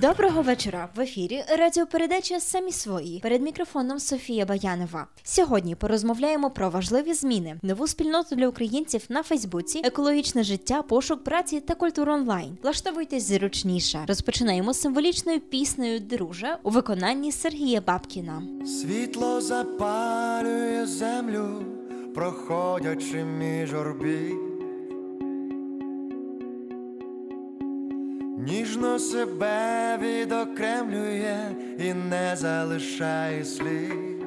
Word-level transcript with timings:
Доброго 0.00 0.42
вечора. 0.42 0.88
В 0.96 1.00
ефірі 1.00 1.44
радіопередача 1.58 2.40
Самі 2.40 2.72
свої 2.72 3.20
перед 3.20 3.42
мікрофоном 3.42 3.98
Софія 3.98 4.46
Баянова. 4.46 5.06
Сьогодні 5.22 5.74
порозмовляємо 5.74 6.50
про 6.50 6.70
важливі 6.70 7.14
зміни, 7.14 7.58
нову 7.62 7.86
спільноту 7.86 8.36
для 8.36 8.48
українців 8.48 9.04
на 9.08 9.22
Фейсбуці, 9.22 9.80
екологічне 9.84 10.42
життя, 10.42 10.82
пошук 10.82 11.24
праці 11.24 11.60
та 11.60 11.74
культуру 11.74 12.12
онлайн. 12.12 12.58
Влаштовуйтесь 12.62 13.28
зручніше. 13.28 14.04
Розпочинаємо 14.08 14.74
символічною 14.74 15.40
піснею 15.40 16.00
Друже 16.00 16.56
у 16.62 16.70
виконанні 16.70 17.32
Сергія 17.32 17.80
Бабкіна. 17.80 18.42
Світло 18.66 19.40
запалює 19.40 20.86
землю, 20.86 21.64
проходячи 22.14 23.24
між 23.24 23.74
орбіт. 23.74 24.49
Ніжно 28.46 28.98
себе 28.98 29.98
відокремлює 30.02 31.36
і 31.78 31.94
не 31.94 32.36
залишає 32.36 33.44
слід. 33.44 34.24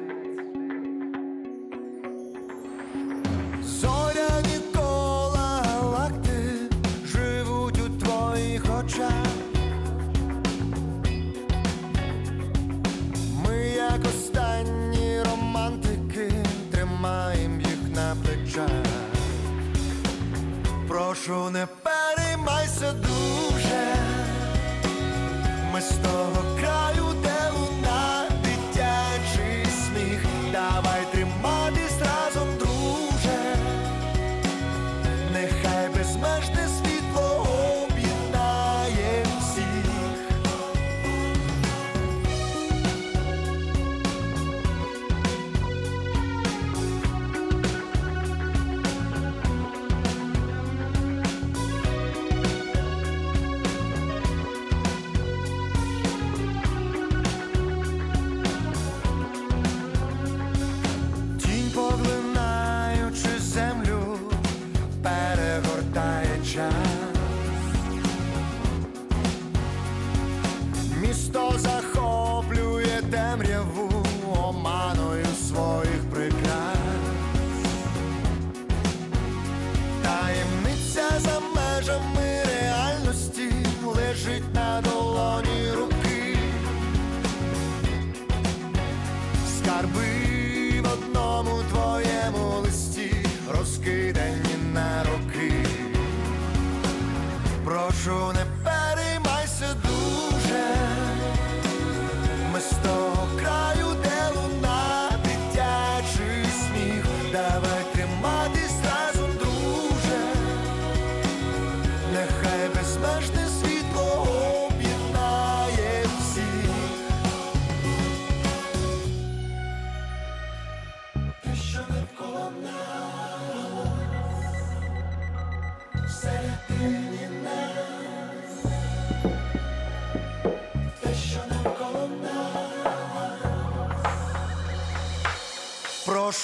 Зоряні 3.62 4.58
кола 4.74 5.62
галактик 5.64 6.72
живуть 7.06 7.74
Ми 25.74 25.80
з 25.80 25.88
того 25.88 26.53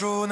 Прошу, 0.01 0.27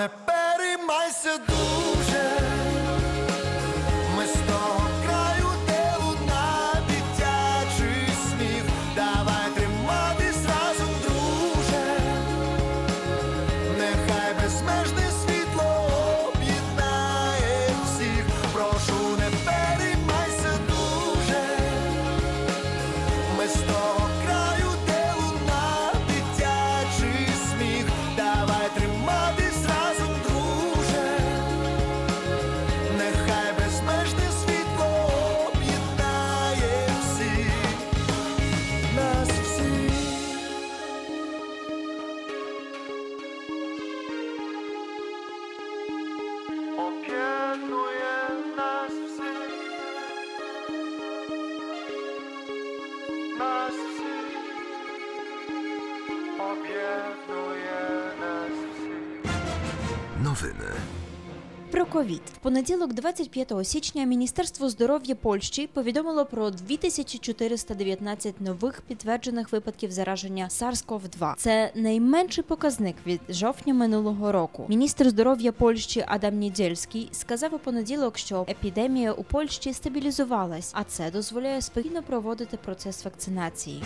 ковід 61.99 62.23
в 62.35 62.39
понеділок, 62.39 62.93
25 62.93 63.53
січня, 63.63 64.05
Міністерство 64.05 64.69
здоров'я 64.69 65.15
Польщі 65.15 65.67
повідомило 65.67 66.25
про 66.25 66.51
2419 66.51 68.41
нових 68.41 68.81
підтверджених 68.81 69.53
випадків 69.53 69.91
зараження 69.91 70.49
SARS-CoV-2. 70.51 71.35
Це 71.37 71.71
найменший 71.75 72.45
показник 72.45 72.97
від 73.07 73.21
жовтня 73.29 73.75
минулого 73.75 74.33
року. 74.33 74.67
Міністр 74.69 75.09
здоров'я 75.09 75.53
Польщі 75.53 76.05
Адам 76.07 76.39
Нідзельський 76.39 77.09
сказав 77.13 77.55
у 77.55 77.59
понеділок, 77.59 78.19
що 78.19 78.47
епідемія 78.49 79.13
у 79.13 79.23
Польщі 79.25 79.73
стабілізувалась, 79.73 80.73
а 80.75 80.85
це 80.85 81.11
дозволяє 81.11 81.63
спокійно 81.63 82.03
проводити 82.03 82.57
процес 82.57 83.05
вакцинації. 83.05 83.83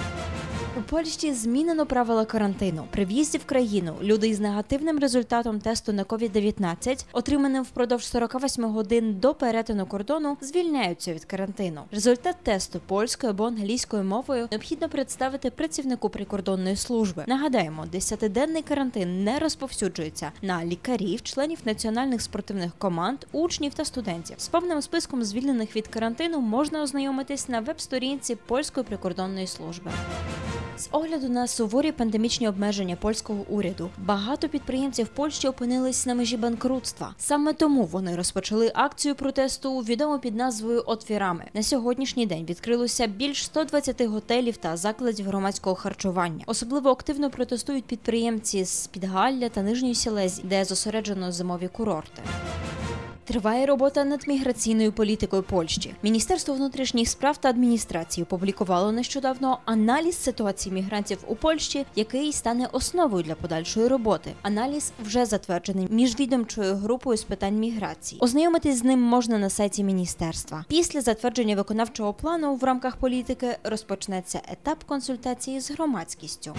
У 0.79 0.83
Польщі 0.83 1.35
змінено 1.35 1.87
правила 1.87 2.25
карантину. 2.25 2.85
При 2.91 3.05
в'їзді 3.05 3.39
в 3.39 3.45
країну 3.45 3.95
люди 4.03 4.29
із 4.29 4.41
негативним 4.41 4.99
результатом 4.99 5.61
тесту 5.61 5.93
на 5.93 6.05
COVID-19, 6.05 7.07
отриманим 7.13 7.63
впродовж 7.63 8.05
48 8.07 8.65
годин 8.65 9.15
до 9.21 9.35
перетину 9.35 9.87
кордону, 9.87 10.37
звільняються 10.41 11.15
від 11.15 11.25
карантину. 11.25 11.81
Результат 11.91 12.37
тесту 12.43 12.81
польською 12.87 13.31
або 13.31 13.45
англійською 13.45 14.05
мовою 14.05 14.49
необхідно 14.51 14.89
представити 14.89 15.51
працівнику 15.51 16.09
прикордонної 16.09 16.77
служби. 16.77 17.25
Нагадаємо, 17.27 17.87
10-денний 17.95 18.63
карантин 18.63 19.25
не 19.25 19.39
розповсюджується 19.39 20.33
на 20.43 20.65
лікарів, 20.65 21.23
членів 21.23 21.59
національних 21.65 22.23
спортивних 22.23 22.73
команд, 22.79 23.19
учнів 23.33 23.75
та 23.75 23.85
студентів. 23.85 24.37
З 24.39 24.49
повним 24.49 24.83
списком 24.83 25.25
звільнених 25.25 25.77
від 25.77 25.89
карантину 25.89 26.41
можна 26.41 26.83
ознайомитись 26.83 27.49
на 27.49 27.61
веб-сторінці 27.61 28.35
польської 28.35 28.87
прикордонної 28.87 29.47
служби. 29.47 29.91
З 30.77 30.89
огляду 30.93 31.29
на 31.29 31.47
суворі 31.47 31.93
пандемічні 31.93 32.49
обмеження 32.49 32.97
польського 32.97 33.45
уряду, 33.49 33.91
багато 33.99 34.49
підприємців 34.49 35.09
Польщі 35.09 35.49
опинились 35.49 36.07
на 36.07 36.15
межі 36.15 36.37
банкрутства. 36.37 37.15
Саме 37.19 37.53
тому 37.53 37.85
вони 37.85 38.17
розпочали 38.17 38.73
акцію 38.75 39.15
протесту, 39.15 39.79
відому 39.79 40.19
під 40.19 40.37
назвою 40.37 40.83
Отвірами. 40.87 41.45
На 41.55 41.63
сьогоднішній 41.63 42.27
день 42.27 42.45
відкрилося 42.45 43.07
більш 43.07 43.45
120 43.45 44.03
готелів 44.03 44.57
та 44.57 44.77
закладів 44.77 45.27
громадського 45.27 45.77
харчування. 45.77 46.45
Особливо 46.47 46.91
активно 46.91 47.31
протестують 47.31 47.85
підприємці 47.85 48.65
з 48.65 48.87
Підгалля 48.87 49.49
та 49.49 49.63
Нижньої 49.63 49.95
Сілезі, 49.95 50.43
де 50.45 50.65
зосереджено 50.65 51.33
зимові 51.33 51.69
курорти. 51.69 52.23
Триває 53.25 53.67
робота 53.67 54.05
над 54.05 54.29
міграційною 54.29 54.93
політикою 54.93 55.43
Польщі. 55.43 55.95
Міністерство 56.03 56.55
внутрішніх 56.55 57.09
справ 57.09 57.37
та 57.37 57.49
адміністрації 57.49 58.23
опублікувало 58.23 58.93
нещодавно 58.93 59.59
аналіз 59.65 60.23
ситуації 60.23 60.75
мігрантів 60.75 61.19
у 61.27 61.35
Польщі, 61.35 61.87
який 61.97 62.33
стане 62.33 62.69
основою 62.73 63.25
для 63.25 63.35
подальшої 63.35 63.89
роботи. 63.89 64.33
Аналіз 64.43 64.93
вже 65.05 65.27
затверджений 65.27 65.89
міжвідомчою 65.91 66.75
групою 66.75 67.19
з 67.19 67.23
питань 67.23 67.55
міграції. 67.55 68.21
Ознайомитись 68.21 68.79
з 68.79 68.85
ним 68.85 69.01
можна 69.01 69.39
на 69.39 69.51
сайті 69.51 69.85
міністерства. 69.85 70.65
Після 70.69 71.01
затвердження 71.01 71.57
виконавчого 71.57 72.13
плану 72.13 72.55
в 72.55 72.65
рамках 72.65 72.97
політики 72.97 73.57
розпочнеться 73.65 74.41
етап 74.49 74.85
консультації 74.85 75.61
з 75.61 75.71
громадськістю. 75.71 76.55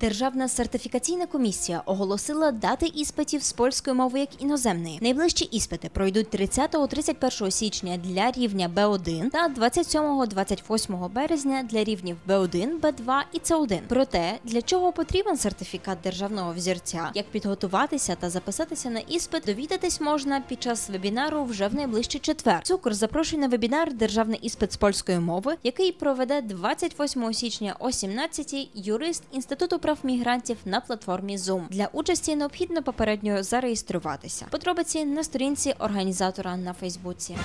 Державна 0.00 0.48
сертифікаційна 0.48 1.26
комісія 1.26 1.82
оголосила 1.86 2.50
дати 2.50 2.86
іспитів 2.86 3.42
з 3.42 3.52
польської 3.52 3.96
мови 3.96 4.20
як 4.20 4.42
іноземної. 4.42 4.98
Найближчі 5.02 5.44
іспити 5.44 5.88
пройдуть 5.88 6.34
30-31 6.34 7.50
січня 7.50 7.96
для 7.96 8.30
рівня 8.30 8.70
Б1 8.76 9.30
та 9.30 9.48
27-28 9.48 11.08
березня 11.08 11.62
для 11.70 11.84
рівнів 11.84 12.16
Б1, 12.28 12.80
Б2 12.80 13.20
і 13.32 13.38
С1. 13.38 13.80
Проте 13.88 14.38
для 14.44 14.62
чого 14.62 14.92
потрібен 14.92 15.36
сертифікат 15.36 15.98
державного 16.04 16.52
взірця, 16.52 17.10
як 17.14 17.26
підготуватися 17.26 18.16
та 18.20 18.30
записатися 18.30 18.90
на 18.90 19.00
іспит, 19.00 19.42
довідатись 19.46 20.00
можна 20.00 20.40
під 20.40 20.62
час 20.62 20.90
вебінару 20.90 21.44
вже 21.44 21.68
в 21.68 21.74
найближчий 21.74 22.20
четвер. 22.20 22.60
Цукор 22.62 22.94
запрошує 22.94 23.42
на 23.42 23.48
вебінар 23.48 23.92
Державний 23.94 24.38
іспит 24.42 24.72
з 24.72 24.76
польської 24.76 25.18
мови, 25.18 25.56
який 25.62 25.92
проведе 25.92 26.42
28 26.42 27.34
січня 27.34 27.76
о 27.78 27.92
17 27.92 28.68
юрист 28.74 29.22
інституту 29.32 29.78
прав 29.84 29.93
мігрантів 30.02 30.56
на 30.64 30.80
платформі 30.80 31.36
Zoom. 31.36 31.68
Для 31.70 31.88
участі 31.92 32.36
необхідно 32.36 32.82
попередньо 32.82 33.42
зареєструватися. 33.42 34.46
Подробиці 34.50 35.04
на 35.04 35.24
сторінці 35.24 35.74
організатора 35.78 36.56
на 36.56 36.72
Фейсбуці. 36.72 37.36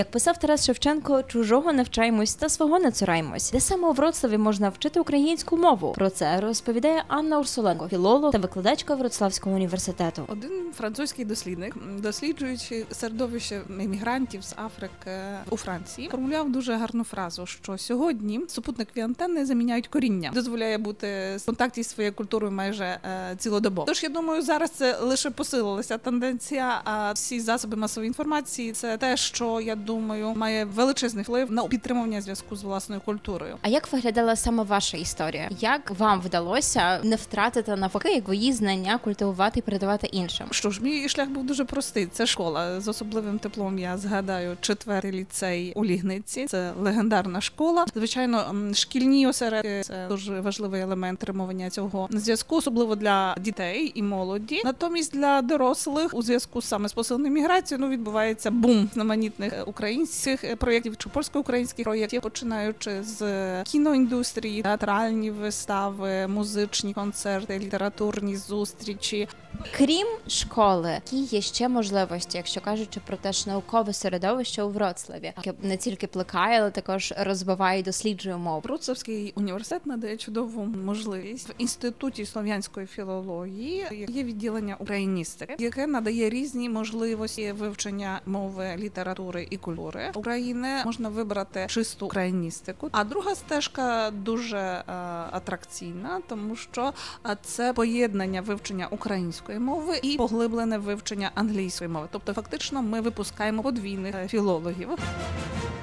Як 0.00 0.10
писав 0.10 0.38
Тарас 0.38 0.66
Шевченко, 0.66 1.22
чужого 1.22 1.72
навчаємось 1.72 2.34
та 2.34 2.48
свого 2.48 2.78
не 2.78 2.92
цураємось, 2.92 3.50
де 3.50 3.60
саме 3.60 3.88
у 3.88 3.92
Вроцлаві 3.92 4.38
можна 4.38 4.68
вчити 4.68 5.00
українську 5.00 5.56
мову. 5.56 5.92
Про 5.92 6.10
це 6.10 6.40
розповідає 6.40 7.04
Анна 7.08 7.38
Урсуленко, 7.38 7.88
філолог 7.88 8.32
та 8.32 8.38
викладачка 8.38 8.94
Вроцлавського 8.94 9.56
університету. 9.56 10.24
Один 10.28 10.72
французький 10.76 11.24
дослідник, 11.24 11.74
досліджуючи 11.98 12.86
середовище 12.90 13.60
іммігрантів 13.68 14.44
з 14.44 14.54
Африки 14.66 15.10
у 15.50 15.56
Франції, 15.56 16.08
формулював 16.08 16.52
дуже 16.52 16.74
гарну 16.74 17.04
фразу, 17.04 17.46
що 17.46 17.78
сьогодні 17.78 18.40
супутникові 18.48 19.00
антенни 19.00 19.46
заміняють 19.46 19.88
коріння, 19.88 20.30
дозволяє 20.34 20.78
бути 20.78 21.36
в 21.36 21.46
контакті 21.46 21.82
зі 21.82 21.88
своєю 21.88 22.14
культурою 22.14 22.52
майже 22.52 22.84
е, 22.84 23.36
цілодобово. 23.38 23.86
Тож 23.86 24.02
я 24.02 24.08
думаю, 24.08 24.42
зараз 24.42 24.70
це 24.70 24.98
лише 24.98 25.30
посилилася 25.30 25.98
тенденція. 25.98 26.80
А 26.84 27.12
всі 27.12 27.40
засоби 27.40 27.76
масової 27.76 28.08
інформації 28.08 28.72
це 28.72 28.96
те, 28.96 29.16
що 29.16 29.60
я 29.60 29.74
думаю, 29.74 29.89
має 29.98 30.64
величезний 30.64 31.24
вплив 31.24 31.52
на 31.52 31.64
підтримування 31.64 32.20
зв'язку 32.20 32.56
з 32.56 32.62
власною 32.62 33.00
культурою. 33.00 33.56
А 33.62 33.68
як 33.68 33.92
виглядала 33.92 34.36
саме 34.36 34.62
ваша 34.62 34.96
історія? 34.96 35.50
Як 35.60 35.90
вам 35.98 36.20
вдалося 36.20 37.00
не 37.02 37.16
втратити 37.16 37.76
навпаки 37.76 38.22
свої 38.24 38.52
знання, 38.52 38.98
культивувати 38.98 39.58
і 39.58 39.62
передавати 39.62 40.06
іншим? 40.06 40.46
Що 40.50 40.70
ж, 40.70 40.82
мій 40.82 41.08
шлях 41.08 41.28
був 41.28 41.46
дуже 41.46 41.64
простий. 41.64 42.06
Це 42.06 42.26
школа 42.26 42.80
з 42.80 42.88
особливим 42.88 43.38
теплом. 43.38 43.78
Я 43.78 43.98
згадаю 43.98 44.56
четвертий 44.60 45.12
ліцей 45.12 45.72
у 45.76 45.84
Лігниці. 45.84 46.46
Це 46.46 46.72
легендарна 46.80 47.40
школа. 47.40 47.86
Звичайно, 47.94 48.54
шкільні 48.74 49.26
осередки 49.26 49.82
це 49.84 50.06
дуже 50.08 50.40
важливий 50.40 50.80
елемент 50.80 51.18
тримування 51.18 51.70
цього 51.70 52.08
зв'язку, 52.10 52.56
особливо 52.56 52.96
для 52.96 53.36
дітей 53.40 53.92
і 53.94 54.02
молоді. 54.02 54.62
Натомість 54.64 55.12
для 55.12 55.42
дорослих 55.42 56.14
у 56.14 56.22
зв'язку 56.22 56.62
саме 56.62 56.88
з 56.88 56.92
посиленою 56.92 57.32
міграцією 57.32 57.86
ну 57.86 57.92
відбувається 57.92 58.50
бум 58.50 58.90
знаменітних 58.94 59.52
українських 59.70 60.44
е, 60.44 60.56
проєктів 60.56 60.96
чи 60.96 61.08
польсько-українських 61.08 61.84
проєктів, 61.84 62.22
починаючи 62.22 63.02
з 63.02 63.22
е, 63.22 63.62
кіноіндустрії, 63.66 64.62
театральні 64.62 65.30
вистави, 65.30 66.26
музичні 66.26 66.94
концерти, 66.94 67.58
літературні 67.58 68.36
зустрічі. 68.36 69.28
Крім 69.76 70.06
школи, 70.28 70.90
які 70.90 71.36
є 71.36 71.40
ще 71.40 71.68
можливості, 71.68 72.36
якщо 72.36 72.60
кажучи 72.60 73.00
про 73.06 73.16
те 73.16 73.32
ж 73.32 73.48
наукове 73.48 73.92
середовище 73.92 74.62
у 74.62 74.70
Вроцлаві, 74.70 75.32
яке 75.36 75.52
не 75.62 75.76
тільки 75.76 76.06
плекає, 76.06 76.60
але 76.60 76.70
також 76.70 77.14
розвиває 77.18 77.80
і 77.80 77.82
досліджує 77.82 78.36
мову. 78.36 78.60
Вроцлавський 78.64 79.32
університет 79.36 79.86
надає 79.86 80.16
чудову 80.16 80.64
можливість 80.64 81.48
в 81.48 81.52
інституті 81.58 82.26
слов'янської 82.26 82.86
філології. 82.86 84.06
Є 84.08 84.22
відділення 84.24 84.76
україністики, 84.78 85.56
яке 85.58 85.86
надає 85.86 86.30
різні 86.30 86.68
можливості 86.68 87.52
вивчення 87.52 88.20
мови, 88.26 88.74
літератури 88.78 89.46
і 89.50 89.56
культури 89.60 90.12
України. 90.14 90.68
Можна 90.84 91.08
вибрати 91.08 91.66
чисту 91.68 92.06
україністику. 92.06 92.88
А 92.92 93.04
друга 93.04 93.34
стежка 93.34 94.10
дуже 94.10 94.58
е, 94.58 94.82
атракційна, 95.30 96.20
тому 96.28 96.56
що 96.56 96.92
е, 97.26 97.36
це 97.42 97.72
поєднання 97.72 98.40
вивчення 98.40 98.88
української 98.90 99.58
мови 99.58 100.00
і 100.02 100.16
поглиблене 100.16 100.78
вивчення 100.78 101.30
англійської 101.34 101.90
мови. 101.90 102.08
Тобто, 102.12 102.32
фактично, 102.32 102.82
ми 102.82 103.00
випускаємо 103.00 103.62
подвійних 103.62 104.14
е, 104.14 104.28
філологів. 104.28 104.88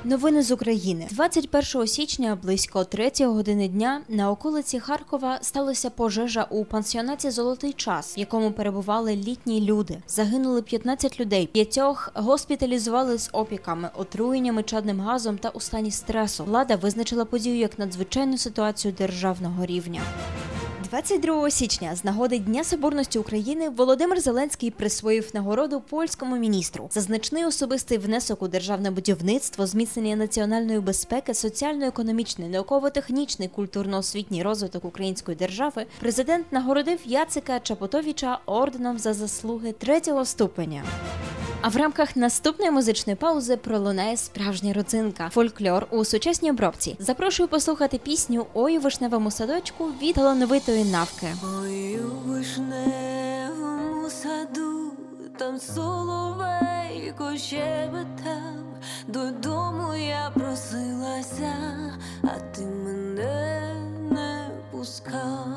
Новини 0.03 0.43
з 0.43 0.51
України 0.51 1.07
21 1.11 1.87
січня 1.87 2.37
близько 2.43 2.83
3 2.83 3.11
години 3.19 3.67
дня 3.67 4.01
на 4.09 4.31
околиці 4.31 4.79
Харкова 4.79 5.39
сталася 5.41 5.89
пожежа 5.89 6.47
у 6.49 6.65
пансіонаті 6.65 7.29
Золотий 7.29 7.73
час, 7.73 8.17
в 8.17 8.19
якому 8.19 8.51
перебували 8.51 9.15
літні 9.15 9.61
люди. 9.61 9.97
Загинули 10.07 10.61
15 10.61 11.19
людей. 11.19 11.47
П'ятьох 11.47 12.11
госпіталізували 12.13 13.17
з 13.17 13.29
опіками, 13.33 13.66
отруєннями 13.95 14.63
чадним 14.63 14.99
газом 15.01 15.37
та 15.37 15.49
у 15.49 15.59
стані 15.59 15.91
стресу. 15.91 16.43
Влада 16.43 16.75
визначила 16.75 17.25
подію 17.25 17.57
як 17.57 17.79
надзвичайну 17.79 18.37
ситуацію 18.37 18.93
державного 18.97 19.65
рівня. 19.65 20.01
22 20.89 21.51
січня 21.51 21.95
з 21.95 22.03
нагоди 22.03 22.39
Дня 22.39 22.63
Соборності 22.63 23.19
України 23.19 23.69
Володимир 23.69 24.19
Зеленський 24.19 24.71
присвоїв 24.71 25.29
нагороду 25.33 25.81
польському 25.89 26.37
міністру 26.37 26.89
за 26.91 27.01
значний 27.01 27.45
особистий 27.45 27.97
внесок 27.97 28.41
у 28.41 28.47
державне 28.47 28.91
будівництво, 28.91 29.67
зміцнення 29.67 30.15
національної 30.15 30.79
безпеки, 30.79 31.33
соціально-економічний, 31.33 32.49
науково-технічний, 32.49 33.49
культурно-освітній 33.57 34.43
розвиток 34.43 34.85
української 34.85 35.37
держави. 35.37 35.85
Президент 35.99 36.51
нагородив 36.51 36.99
Яцика 37.05 37.59
Чапотовіча 37.59 38.39
орденом 38.45 38.99
за 38.99 39.13
заслуги 39.13 39.71
третього 39.71 40.25
ступеня. 40.25 40.83
А 41.61 41.69
в 41.69 41.75
рамках 41.77 42.15
наступної 42.15 42.71
музичної 42.71 43.15
паузи 43.15 43.57
пролунає 43.57 44.17
справжня 44.17 44.73
родзинка 44.73 45.29
фольклор 45.29 45.87
у 45.91 46.05
сучасній 46.05 46.51
обробці. 46.51 46.95
Запрошую 46.99 47.49
послухати 47.49 47.97
пісню 47.97 48.45
Ой 48.53 48.77
у 48.77 48.81
вишневому 48.81 49.31
садочку 49.31 49.85
від 50.01 50.15
талановитої 50.15 50.83
навки. 50.83 51.27
Ой, 51.61 51.99
у 51.99 52.29
вишневому 52.29 54.09
саду, 54.09 54.91
там 55.39 55.59
соловейко 55.59 57.37
щебетав, 57.37 58.63
додому 59.07 59.95
я 59.95 60.31
просилася, 60.33 61.53
а 62.23 62.39
ти 62.55 62.61
мене 62.61 63.73
не 64.11 64.49
пускав, 64.71 65.47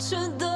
to 0.00 0.16
the 0.38 0.49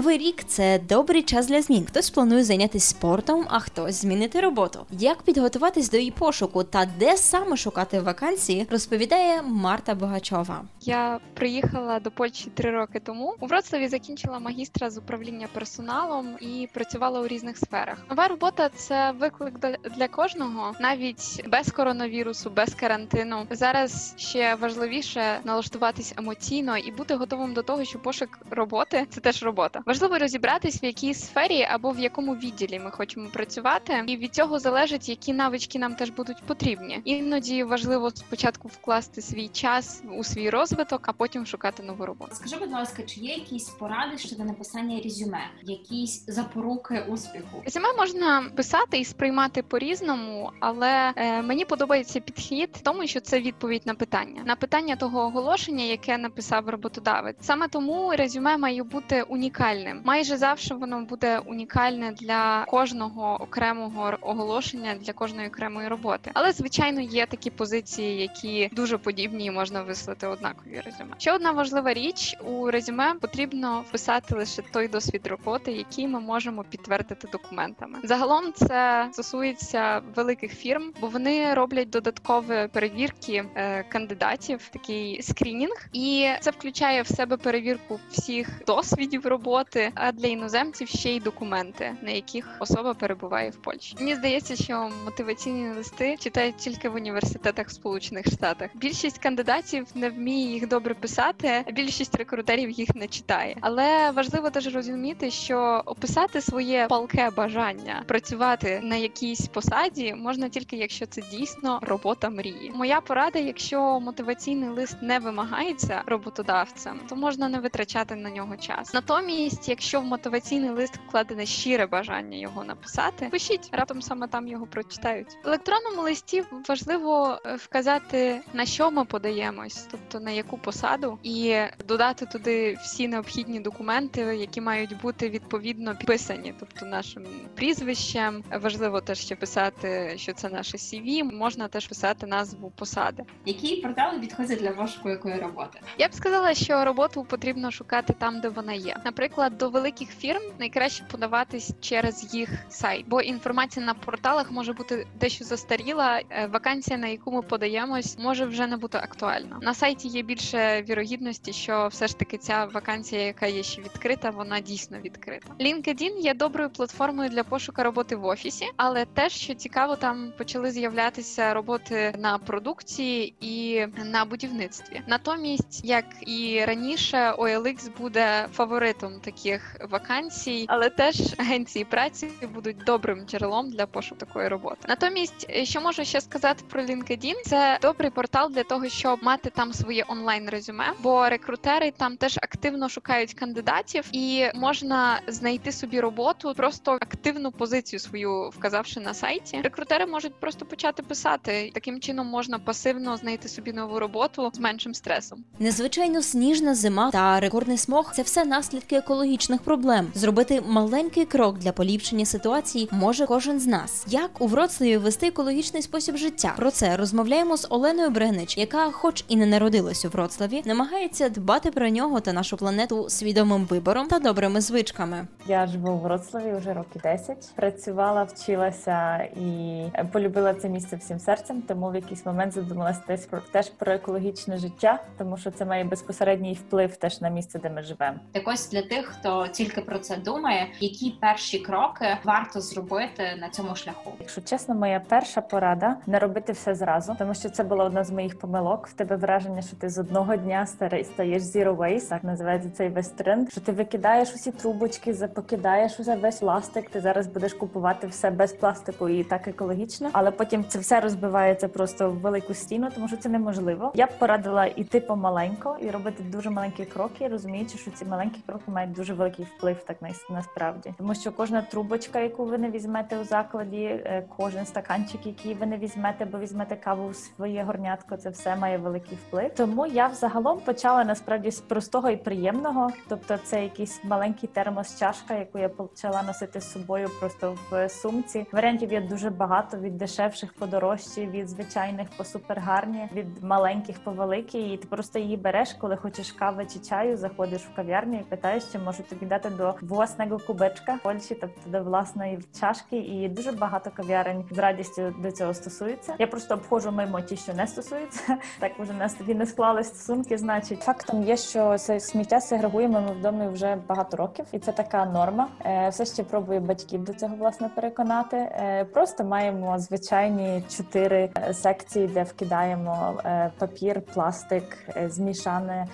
Новий 0.00 0.18
рік 0.18 0.44
це 0.44 0.78
добрий 0.88 1.22
час 1.22 1.46
для 1.46 1.62
змін. 1.62 1.84
Хтось 1.86 2.10
планує 2.10 2.44
зайнятися 2.44 2.88
спортом, 2.90 3.46
а 3.48 3.58
хтось 3.60 3.94
змінити 3.94 4.40
роботу. 4.40 4.86
Як 4.90 5.22
підготуватись 5.22 5.90
до 5.90 5.96
її 5.96 6.10
пошуку 6.10 6.64
та 6.64 6.86
де 6.98 7.16
саме 7.16 7.56
шукати 7.56 8.00
вакансії, 8.00 8.66
розповідає 8.70 9.42
Марта 9.42 9.94
Богачова. 9.94 10.62
Я 10.80 11.20
приїхала 11.34 12.00
до 12.00 12.10
Польщі 12.10 12.50
три 12.54 12.70
роки 12.70 13.00
тому. 13.00 13.34
У 13.40 13.46
Вроцлаві 13.46 13.88
закінчила 13.88 14.38
магістра 14.38 14.90
з 14.90 14.98
управління 14.98 15.48
персоналом 15.52 16.26
і 16.40 16.68
працювала 16.74 17.20
у 17.20 17.26
різних 17.26 17.56
сферах. 17.58 17.98
Нова 18.10 18.28
робота 18.28 18.68
це 18.68 19.12
виклик 19.12 19.54
для- 19.96 20.08
кожного, 20.08 20.72
навіть 20.80 21.42
без 21.48 21.70
коронавірусу, 21.72 22.50
без 22.50 22.74
карантину. 22.74 23.46
Зараз 23.50 24.14
ще 24.16 24.54
важливіше 24.54 25.40
налаштуватись 25.44 26.14
емоційно 26.18 26.78
і 26.78 26.92
бути 26.92 27.14
готовим 27.14 27.54
до 27.54 27.62
того, 27.62 27.84
що 27.84 27.98
пошук 27.98 28.28
роботи 28.50 29.06
це 29.10 29.20
теж 29.20 29.42
робота. 29.42 29.80
Важливо 29.90 30.18
розібратись, 30.18 30.82
в 30.82 30.84
якій 30.84 31.14
сфері 31.14 31.62
або 31.70 31.90
в 31.90 31.98
якому 31.98 32.34
відділі 32.34 32.78
ми 32.78 32.90
хочемо 32.90 33.28
працювати, 33.28 34.04
і 34.06 34.16
від 34.16 34.34
цього 34.34 34.58
залежить, 34.58 35.08
які 35.08 35.32
навички 35.32 35.78
нам 35.78 35.94
теж 35.94 36.10
будуть 36.10 36.42
потрібні. 36.46 37.00
Іноді 37.04 37.64
важливо 37.64 38.10
спочатку 38.10 38.68
вкласти 38.68 39.22
свій 39.22 39.48
час 39.48 40.02
у 40.18 40.24
свій 40.24 40.50
розвиток, 40.50 41.08
а 41.08 41.12
потім 41.12 41.46
шукати 41.46 41.82
нову 41.82 42.06
роботу. 42.06 42.34
Скажи, 42.34 42.56
будь 42.56 42.72
ласка, 42.72 43.02
чи 43.02 43.20
є 43.20 43.34
якісь 43.34 43.68
поради 43.68 44.18
щодо 44.18 44.44
написання 44.44 45.00
резюме, 45.04 45.42
якісь 45.62 46.26
запоруки 46.26 47.04
успіху? 47.08 47.62
Резюме 47.64 47.92
можна 47.98 48.44
писати 48.56 48.98
і 48.98 49.04
сприймати 49.04 49.62
по-різному, 49.62 50.50
але 50.60 51.12
е, 51.16 51.42
мені 51.42 51.64
подобається 51.64 52.20
підхід 52.20 52.80
тому, 52.82 53.06
що 53.06 53.20
це 53.20 53.40
відповідь 53.40 53.82
на 53.86 53.94
питання, 53.94 54.42
на 54.44 54.56
питання 54.56 54.96
того 54.96 55.20
оголошення, 55.20 55.84
яке 55.84 56.18
написав 56.18 56.68
роботодавець. 56.68 57.36
Саме 57.40 57.68
тому 57.68 58.12
резюме 58.16 58.56
має 58.56 58.82
бути 58.82 59.22
унікальним. 59.22 59.79
Майже 60.04 60.36
завжди 60.36 60.74
воно 60.74 61.04
буде 61.04 61.38
унікальне 61.38 62.12
для 62.12 62.64
кожного 62.64 63.42
окремого 63.42 64.12
оголошення, 64.20 64.94
для 65.00 65.12
кожної 65.12 65.48
окремої 65.48 65.88
роботи. 65.88 66.30
Але 66.34 66.52
звичайно 66.52 67.00
є 67.00 67.26
такі 67.26 67.50
позиції, 67.50 68.20
які 68.20 68.70
дуже 68.72 68.98
подібні, 68.98 69.44
і 69.44 69.50
можна 69.50 69.82
вислати 69.82 70.26
однакові 70.26 70.80
резюме. 70.84 71.14
Ще 71.18 71.32
одна 71.32 71.52
важлива 71.52 71.94
річ 71.94 72.36
у 72.44 72.70
резюме 72.70 73.14
потрібно 73.14 73.84
вписати 73.88 74.34
лише 74.34 74.62
той 74.62 74.88
досвід 74.88 75.26
роботи, 75.26 75.72
який 75.72 76.08
ми 76.08 76.20
можемо 76.20 76.64
підтвердити 76.64 77.28
документами. 77.32 77.98
Загалом 78.04 78.52
це 78.52 79.08
стосується 79.12 80.02
великих 80.16 80.52
фірм, 80.52 80.92
бо 81.00 81.06
вони 81.06 81.54
роблять 81.54 81.90
додаткові 81.90 82.68
перевірки 82.72 83.44
е, 83.54 83.82
кандидатів, 83.82 84.68
такий 84.72 85.22
скринінг, 85.22 85.88
і 85.92 86.28
це 86.40 86.50
включає 86.50 87.02
в 87.02 87.06
себе 87.06 87.36
перевірку 87.36 88.00
всіх 88.10 88.62
досвідів 88.66 89.26
роботи, 89.26 89.59
а 89.94 90.12
для 90.12 90.26
іноземців 90.26 90.88
ще 90.88 91.10
й 91.10 91.20
документи, 91.20 91.96
на 92.02 92.10
яких 92.10 92.48
особа 92.60 92.94
перебуває 92.94 93.50
в 93.50 93.56
Польщі. 93.56 93.96
Мені 93.98 94.14
здається, 94.14 94.56
що 94.56 94.90
мотиваційні 95.04 95.68
листи 95.68 96.16
читають 96.16 96.56
тільки 96.56 96.88
в 96.88 96.94
університетах 96.94 97.68
в 97.68 97.72
Сполучених 97.72 98.26
Штатах. 98.26 98.70
Більшість 98.74 99.18
кандидатів 99.18 99.86
не 99.94 100.10
вміє 100.10 100.52
їх 100.52 100.68
добре 100.68 100.94
писати, 100.94 101.64
а 101.68 101.70
більшість 101.70 102.14
рекрутерів 102.14 102.70
їх 102.70 102.94
не 102.94 103.06
читає. 103.06 103.56
Але 103.60 104.10
важливо 104.10 104.50
теж 104.50 104.74
розуміти, 104.74 105.30
що 105.30 105.82
описати 105.86 106.40
своє 106.40 106.86
палке 106.88 107.30
бажання 107.30 108.02
працювати 108.06 108.80
на 108.82 108.96
якійсь 108.96 109.48
посаді 109.48 110.14
можна 110.14 110.48
тільки 110.48 110.76
якщо 110.76 111.06
це 111.06 111.22
дійсно 111.22 111.78
робота 111.82 112.30
мрії. 112.30 112.72
Моя 112.74 113.00
порада, 113.00 113.38
якщо 113.38 114.00
мотиваційний 114.00 114.68
лист 114.68 114.96
не 115.02 115.18
вимагається 115.18 116.02
роботодавцем, 116.06 117.00
то 117.08 117.16
можна 117.16 117.48
не 117.48 117.58
витрачати 117.58 118.14
на 118.14 118.30
нього 118.30 118.56
час. 118.56 118.94
Натомість, 118.94 119.49
якщо 119.68 120.00
в 120.00 120.04
мотиваційний 120.04 120.70
лист 120.70 120.96
вкладене 121.08 121.46
щире 121.46 121.86
бажання 121.86 122.38
його 122.38 122.64
написати, 122.64 123.28
пишіть 123.30 123.68
раптом 123.72 124.02
саме 124.02 124.28
там 124.28 124.48
його 124.48 124.66
прочитають. 124.66 125.28
В 125.44 125.48
електронному 125.48 126.02
листі 126.02 126.44
важливо 126.68 127.38
е, 127.46 127.56
вказати 127.56 128.40
на 128.52 128.66
що 128.66 128.90
ми 128.90 129.04
подаємось, 129.04 129.86
тобто 129.90 130.20
на 130.20 130.30
яку 130.30 130.58
посаду, 130.58 131.18
і 131.22 131.56
додати 131.88 132.26
туди 132.26 132.78
всі 132.82 133.08
необхідні 133.08 133.60
документи, 133.60 134.20
які 134.20 134.60
мають 134.60 135.00
бути 135.00 135.30
відповідно 135.30 135.96
підписані, 135.96 136.54
тобто 136.60 136.86
нашим 136.86 137.24
прізвищем. 137.54 138.44
Важливо 138.60 139.00
теж 139.00 139.18
ще 139.18 139.36
писати, 139.36 140.14
що 140.16 140.32
це 140.32 140.48
наше 140.48 140.76
CV, 140.76 141.22
Можна 141.22 141.68
теж 141.68 141.86
писати 141.86 142.26
назву 142.26 142.70
посади. 142.70 143.22
Які 143.46 143.76
портали 143.76 144.18
підходять 144.18 144.58
для 144.58 144.88
якої 145.04 145.34
роботи? 145.34 145.80
Я 145.98 146.08
б 146.08 146.14
сказала, 146.14 146.54
що 146.54 146.84
роботу 146.84 147.24
потрібно 147.24 147.70
шукати 147.70 148.12
там, 148.12 148.40
де 148.40 148.48
вона 148.48 148.72
є. 148.72 148.96
Наприклад, 149.04 149.39
до 149.48 149.70
великих 149.70 150.08
фірм 150.10 150.42
найкраще 150.58 151.04
подаватись 151.04 151.70
через 151.80 152.34
їх 152.34 152.48
сайт, 152.68 153.04
бо 153.08 153.20
інформація 153.20 153.86
на 153.86 153.94
порталах 153.94 154.50
може 154.50 154.72
бути 154.72 155.06
дещо 155.20 155.44
застаріла. 155.44 156.20
е, 156.30 156.46
Вакансія, 156.46 156.98
на 156.98 157.06
яку 157.06 157.32
ми 157.32 157.42
подаємось, 157.42 158.18
може 158.18 158.44
вже 158.44 158.66
не 158.66 158.76
бути 158.76 158.98
актуальна. 158.98 159.58
На 159.62 159.74
сайті 159.74 160.08
є 160.08 160.22
більше 160.22 160.82
вірогідності, 160.88 161.52
що 161.52 161.88
все 161.88 162.06
ж 162.06 162.18
таки 162.18 162.38
ця 162.38 162.64
вакансія, 162.64 163.22
яка 163.22 163.46
є 163.46 163.62
ще 163.62 163.82
відкрита, 163.82 164.30
вона 164.30 164.60
дійсно 164.60 164.98
відкрита. 164.98 165.48
LinkedIn 165.60 166.18
є 166.18 166.34
доброю 166.34 166.70
платформою 166.70 167.30
для 167.30 167.44
пошуку 167.44 167.82
роботи 167.82 168.16
в 168.16 168.24
офісі, 168.24 168.66
але 168.76 169.04
теж 169.04 169.32
що 169.32 169.54
цікаво, 169.54 169.96
там 169.96 170.32
почали 170.38 170.70
з'являтися 170.70 171.54
роботи 171.54 172.14
на 172.18 172.38
продукції 172.38 173.34
і 173.40 173.86
на 174.04 174.24
будівництві. 174.24 175.02
Натомість, 175.06 175.84
як 175.84 176.04
і 176.20 176.64
раніше, 176.64 177.34
OLX 177.38 177.96
буде 177.98 178.48
фаворитом 178.52 179.20
таких 179.30 179.76
вакансій, 179.90 180.64
але 180.68 180.90
теж 180.90 181.34
агенції 181.38 181.84
праці 181.84 182.28
будуть 182.54 182.76
добрим 182.84 183.26
джерелом 183.26 183.70
для 183.70 183.86
пошуку 183.86 184.16
такої 184.20 184.48
роботи. 184.48 184.76
Натомість, 184.88 185.46
е, 185.50 185.64
що 185.64 185.80
можу 185.80 186.04
ще 186.04 186.20
сказати 186.20 186.64
про 186.70 186.82
LinkedIn, 186.82 187.34
це 187.44 187.78
добрий 187.82 188.10
портал 188.10 188.50
для 188.50 188.62
того, 188.62 188.88
щоб 188.88 189.18
мати 189.22 189.50
там 189.50 189.72
своє 189.72 190.04
онлайн 190.08 190.48
резюме, 190.50 190.84
бо 191.02 191.28
рекрутери 191.28 191.90
там 191.90 192.16
теж 192.16 192.36
активно 192.36 192.88
шукають 192.88 193.34
кандидатів, 193.34 194.04
і 194.12 194.46
можна 194.54 195.20
знайти 195.26 195.72
собі 195.72 196.00
роботу, 196.00 196.54
просто 196.56 196.92
активну 196.92 197.52
позицію 197.52 198.00
свою 198.00 198.48
вказавши 198.48 199.00
на 199.00 199.14
сайті. 199.14 199.60
Рекрутери 199.62 200.06
можуть 200.06 200.34
просто 200.34 200.66
почати 200.66 201.02
писати. 201.02 201.70
Таким 201.74 202.00
чином 202.00 202.26
можна 202.26 202.58
пасивно 202.58 203.16
знайти 203.16 203.48
собі 203.48 203.72
нову 203.72 203.98
роботу 203.98 204.50
з 204.54 204.58
меншим 204.58 204.94
стресом. 204.94 205.44
Незвичайно 205.58 206.22
сніжна 206.22 206.74
зима 206.74 207.10
та 207.10 207.40
рекордний 207.40 207.78
смог 207.78 208.12
це 208.14 208.22
все 208.22 208.44
наслідки 208.44 208.96
екологічних 209.20 209.62
проблем. 209.62 210.06
Зробити 210.14 210.62
маленький 210.66 211.24
крок 211.24 211.58
для 211.58 211.72
поліпшення 211.72 212.24
ситуації 212.24 212.88
може 212.92 213.26
кожен 213.26 213.60
з 213.60 213.66
нас. 213.66 214.04
Як 214.08 214.30
у 214.38 214.46
Вроцлаві 214.46 214.96
вести 214.96 215.26
екологічний 215.26 215.82
спосіб 215.82 216.16
життя? 216.16 216.54
Про 216.56 216.70
це 216.70 216.96
розмовляємо 216.96 217.56
з 217.56 217.66
Оленою 217.70 218.10
Бригнич, 218.10 218.58
яка, 218.58 218.90
хоч 218.90 219.24
і 219.28 219.36
не 219.36 219.46
народилась 219.46 220.04
у 220.04 220.08
Вроцлаві, 220.08 220.62
намагається 220.64 221.28
дбати 221.28 221.70
про 221.70 221.88
нього 221.88 222.20
та 222.20 222.32
нашу 222.32 222.56
планету 222.56 223.08
свідомим 223.08 223.64
вибором 223.64 224.06
та 224.06 224.18
добрими 224.18 224.60
звичками. 224.60 225.26
Я 225.46 225.66
живу 225.66 225.96
в 225.96 226.00
Вроцлаві 226.00 226.52
вже 226.58 226.74
роки 226.74 227.00
10. 227.02 227.52
Працювала, 227.56 228.22
вчилася 228.22 229.16
і 229.16 229.82
полюбила 230.12 230.54
це 230.54 230.68
місце 230.68 230.96
всім 230.96 231.18
серцем. 231.18 231.62
Тому 231.68 231.90
в 231.90 231.94
якийсь 231.94 232.26
момент 232.26 232.52
задумалася 232.52 233.00
теж 233.06 233.20
про 233.20 233.40
теж 233.52 233.70
про 233.70 233.92
екологічне 233.92 234.58
життя, 234.58 235.02
тому 235.18 235.36
що 235.36 235.50
це 235.50 235.64
має 235.64 235.84
безпосередній 235.84 236.54
вплив 236.54 236.96
теж 236.96 237.20
на 237.20 237.28
місце, 237.28 237.58
де 237.58 237.70
ми 237.70 237.82
живемо. 237.82 238.18
Так 238.32 238.48
ось 238.48 238.70
для 238.70 238.82
тих, 238.82 239.09
хто 239.10 239.48
тільки 239.48 239.80
про 239.80 239.98
це 239.98 240.16
думає, 240.16 240.66
які 240.80 241.10
перші 241.10 241.58
кроки 241.58 242.06
варто 242.24 242.60
зробити 242.60 243.22
на 243.40 243.48
цьому 243.48 243.76
шляху. 243.76 244.12
Якщо 244.20 244.40
чесно, 244.40 244.74
моя 244.74 245.00
перша 245.08 245.40
порада 245.40 245.96
не 246.06 246.18
робити 246.18 246.52
все 246.52 246.74
зразу, 246.74 247.16
тому 247.18 247.34
що 247.34 247.50
це 247.50 247.64
була 247.64 247.84
одна 247.84 248.04
з 248.04 248.10
моїх 248.10 248.38
помилок. 248.38 248.86
В 248.86 248.92
тебе 248.92 249.16
враження, 249.16 249.62
що 249.62 249.76
ти 249.76 249.88
з 249.88 249.98
одного 249.98 250.36
дня 250.36 250.66
старий 250.66 251.04
стаєш 251.04 251.42
zero 251.42 251.76
waste, 251.76 252.08
так 252.08 252.24
називається 252.24 252.70
цей 252.70 252.88
весь 252.88 253.08
тренд. 253.08 253.50
Що 253.50 253.60
ти 253.60 253.72
викидаєш 253.72 254.34
усі 254.34 254.52
трубочки, 254.52 255.12
покидаєш 255.34 256.00
усе 256.00 256.16
весь 256.16 256.38
пластик. 256.38 256.90
Ти 256.90 257.00
зараз 257.00 257.26
будеш 257.26 257.54
купувати 257.54 258.06
все 258.06 258.30
без 258.30 258.52
пластику 258.52 259.08
і 259.08 259.24
так 259.24 259.48
екологічно, 259.48 260.08
але 260.12 260.30
потім 260.30 260.64
це 260.68 260.78
все 260.78 261.00
розбивається 261.00 261.68
просто 261.68 262.10
в 262.10 262.14
велику 262.14 262.54
стіну, 262.54 262.88
тому 262.94 263.08
що 263.08 263.16
це 263.16 263.28
неможливо. 263.28 263.92
Я 263.94 264.06
б 264.06 264.18
порадила 264.18 264.66
іти 264.66 265.00
помаленько 265.00 265.76
і 265.80 265.90
робити 265.90 266.22
дуже 266.22 266.50
маленькі 266.50 266.84
кроки, 266.84 267.28
розуміючи, 267.28 267.78
що 267.78 267.90
ці 267.90 268.04
маленькі 268.04 268.40
кроки 268.46 268.70
мають 268.70 268.92
дуже 269.00 269.14
великий 269.14 269.44
вплив, 269.44 269.82
так 269.84 270.02
нас- 270.02 270.26
насправді, 270.30 270.94
тому 270.98 271.14
що 271.14 271.32
кожна 271.32 271.62
трубочка, 271.62 272.20
яку 272.20 272.44
ви 272.44 272.58
не 272.58 272.70
візьмете 272.70 273.18
у 273.18 273.24
закладі, 273.24 273.84
е, 273.84 274.24
кожен 274.36 274.66
стаканчик, 274.66 275.26
який 275.26 275.54
ви 275.54 275.66
не 275.66 275.78
візьмете, 275.78 276.24
бо 276.24 276.38
візьмете 276.38 276.76
каву 276.76 277.08
в 277.08 277.16
своє 277.16 277.62
горнятко, 277.62 278.16
це 278.16 278.30
все 278.30 278.56
має 278.56 278.78
великий 278.78 279.18
вплив. 279.26 279.54
Тому 279.54 279.86
я 279.86 280.06
взагалом 280.06 280.60
почала 280.60 281.04
насправді 281.04 281.50
з 281.50 281.60
простого 281.60 282.10
і 282.10 282.16
приємного, 282.16 282.90
тобто 283.08 283.38
це 283.44 283.62
якийсь 283.62 284.04
маленький 284.04 284.48
термос, 284.48 284.98
чашка, 284.98 285.34
яку 285.34 285.58
я 285.58 285.68
почала 285.68 286.22
носити 286.22 286.60
з 286.60 286.72
собою 286.72 287.08
просто 287.20 287.56
в 287.70 287.88
сумці. 287.88 288.46
Варіантів 288.52 288.92
є 288.92 289.00
дуже 289.00 289.30
багато 289.30 289.76
від 289.76 289.96
дешевших 289.96 290.54
по 290.54 290.66
дорожчі, 290.66 291.26
від 291.26 291.48
звичайних 291.48 292.08
по 292.16 292.24
супергарні, 292.24 293.08
від 293.12 293.42
маленьких 293.42 294.04
по 294.04 294.10
великі. 294.10 294.72
І 294.72 294.76
ти 294.76 294.86
просто 294.86 295.18
її 295.18 295.36
береш, 295.36 295.72
коли 295.72 295.96
хочеш 295.96 296.32
кави 296.32 296.66
чи 296.72 296.78
чаю, 296.78 297.16
заходиш 297.16 297.62
в 297.62 297.74
кав'ярню 297.74 298.18
і 298.20 298.22
питаєш, 298.22 298.64
чи 298.72 298.78
можу 298.90 299.02
тобі 299.02 299.26
дати 299.26 299.50
до 299.50 299.74
власного 299.82 300.38
кубечка 300.38 300.94
в 300.94 301.02
Польщі, 301.02 301.36
тобто 301.40 301.70
до 301.70 301.82
власної 301.82 302.38
чашки. 302.60 302.96
І 302.96 303.28
дуже 303.28 303.52
багато 303.52 303.90
кав'ярень 303.96 304.44
з 304.50 304.58
радістю 304.58 305.14
до 305.18 305.32
цього 305.32 305.54
стосуються. 305.54 306.14
Я 306.18 306.26
просто 306.26 306.54
обходжу 306.54 306.90
мимо 306.90 307.20
ті, 307.20 307.36
що 307.36 307.54
не 307.54 307.66
стосуються. 307.66 308.36
Так 308.58 308.72
вже 308.78 308.92
нас 308.92 309.14
тоді 309.14 309.34
не 309.34 309.46
склали 309.46 309.84
стосунки. 309.84 310.38
Значить, 310.38 310.80
фактом 310.80 311.22
є, 311.22 311.36
що 311.36 311.78
це 311.78 312.00
сміття 312.00 312.40
сегрегуємо 312.40 313.00
ми 313.00 313.12
в 313.12 313.22
домі 313.22 313.48
вже 313.48 313.78
багато 313.88 314.16
років, 314.16 314.44
і 314.52 314.58
це 314.58 314.72
така 314.72 315.04
норма. 315.04 315.48
Е, 315.64 315.88
Все 315.88 316.04
ще 316.04 316.22
пробую 316.22 316.60
батьків 316.60 317.04
до 317.04 317.14
цього 317.14 317.36
власне 317.36 317.68
переконати. 317.68 318.36
Е, 318.36 318.84
Просто 318.84 319.24
маємо 319.24 319.78
звичайні 319.78 320.64
чотири 320.76 321.30
е, 321.36 321.54
секції, 321.54 322.06
де 322.06 322.22
вкидаємо 322.22 323.14
папір, 323.58 324.00
пластик, 324.00 324.78
змішане 325.06 325.86